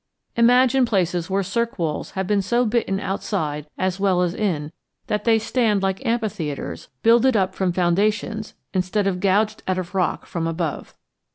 [0.35, 4.71] Imagine places where cirque walls have been so bitten outside as well as in
[5.05, 10.25] that they stand like amphitheatres builded up from foundations instead of gouged out of rock
[10.25, 10.95] from above.